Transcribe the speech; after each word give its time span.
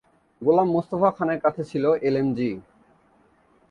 গোলাম 0.41 0.67
মোস্তফা 0.71 1.09
খানের 1.17 1.39
কাছে 1.43 1.63
ছিল 1.71 1.85
এলএমজি। 2.01 2.49